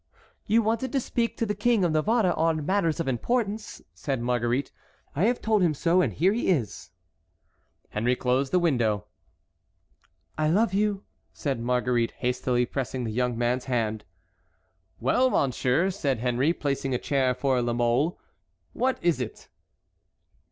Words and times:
"You 0.47 0.63
wanted 0.63 0.91
to 0.93 0.99
speak 0.99 1.37
to 1.37 1.45
the 1.45 1.53
King 1.53 1.83
of 1.85 1.91
Navarre 1.91 2.33
on 2.35 2.65
matters 2.65 2.99
of 2.99 3.07
importance," 3.07 3.83
said 3.93 4.19
Marguerite. 4.19 4.71
"I 5.15 5.25
have 5.25 5.41
told 5.43 5.61
him 5.61 5.75
so 5.75 6.01
and 6.01 6.11
here 6.11 6.33
he 6.33 6.49
is." 6.49 6.89
Henry 7.89 8.15
closed 8.15 8.51
the 8.51 8.57
window. 8.57 9.05
"I 10.39 10.49
love 10.49 10.73
you," 10.73 11.03
said 11.33 11.59
Marguerite, 11.59 12.13
hastily 12.13 12.65
pressing 12.65 13.03
the 13.03 13.11
young 13.11 13.37
man's 13.37 13.65
hand. 13.65 14.03
"Well, 14.99 15.29
monsieur," 15.29 15.91
said 15.91 16.17
Henry, 16.17 16.51
placing 16.51 16.95
a 16.95 16.97
chair 16.97 17.35
for 17.35 17.61
La 17.61 17.73
Mole, 17.73 18.19
"what 18.73 18.97
is 19.03 19.21
it?" 19.21 19.49